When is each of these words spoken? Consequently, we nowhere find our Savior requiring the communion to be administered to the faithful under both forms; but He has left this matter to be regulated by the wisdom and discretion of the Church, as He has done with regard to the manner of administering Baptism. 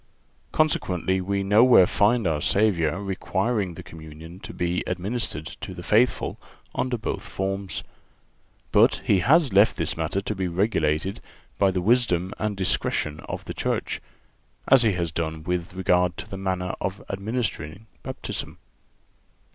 Consequently, 0.51 1.21
we 1.21 1.43
nowhere 1.43 1.85
find 1.85 2.25
our 2.25 2.41
Savior 2.41 2.99
requiring 3.03 3.75
the 3.75 3.83
communion 3.83 4.39
to 4.39 4.51
be 4.51 4.83
administered 4.87 5.45
to 5.61 5.75
the 5.75 5.83
faithful 5.83 6.39
under 6.73 6.97
both 6.97 7.23
forms; 7.23 7.83
but 8.71 9.03
He 9.05 9.19
has 9.19 9.53
left 9.53 9.77
this 9.77 9.95
matter 9.95 10.19
to 10.19 10.33
be 10.33 10.47
regulated 10.47 11.21
by 11.59 11.69
the 11.69 11.81
wisdom 11.83 12.33
and 12.39 12.57
discretion 12.57 13.19
of 13.29 13.45
the 13.45 13.53
Church, 13.53 14.01
as 14.67 14.81
He 14.81 14.93
has 14.93 15.11
done 15.11 15.43
with 15.43 15.75
regard 15.75 16.17
to 16.17 16.27
the 16.27 16.35
manner 16.35 16.73
of 16.81 17.03
administering 17.07 17.85
Baptism. 18.01 18.57